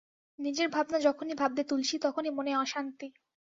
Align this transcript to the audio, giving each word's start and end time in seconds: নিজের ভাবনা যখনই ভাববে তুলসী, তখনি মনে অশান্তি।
নিজের 0.39 0.67
ভাবনা 0.69 0.97
যখনই 0.99 1.35
ভাববে 1.35 1.63
তুলসী, 1.63 1.95
তখনি 2.05 2.29
মনে 2.31 2.51
অশান্তি। 2.57 3.07